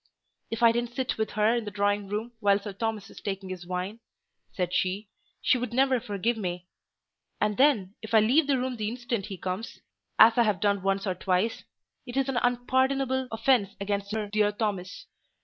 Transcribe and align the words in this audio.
"If 0.49 0.63
I 0.63 0.71
didn't 0.71 0.95
sit 0.95 1.19
with 1.19 1.29
her 1.33 1.53
in 1.53 1.63
the 1.63 1.69
drawing 1.69 2.07
room 2.07 2.31
while 2.39 2.57
Sir 2.57 2.73
Thomas 2.73 3.11
is 3.11 3.21
taking 3.21 3.49
his 3.49 3.67
wine," 3.67 3.99
said 4.51 4.73
she, 4.73 5.09
"she 5.43 5.59
would 5.59 5.73
never 5.75 5.99
forgive 5.99 6.37
me; 6.37 6.65
and 7.39 7.55
then, 7.55 7.93
if 8.01 8.15
I 8.15 8.19
leave 8.19 8.47
the 8.47 8.57
room 8.57 8.77
the 8.77 8.89
instant 8.89 9.27
he 9.27 9.37
comes—as 9.37 10.37
I 10.39 10.41
have 10.41 10.59
done 10.59 10.81
once 10.81 11.05
or 11.05 11.13
twice—it 11.13 12.17
is 12.17 12.27
an 12.29 12.37
unpardonable 12.37 13.27
offence 13.31 13.75
against 13.79 14.11
her 14.13 14.25
dear 14.27 14.51
Thomas. 14.51 15.05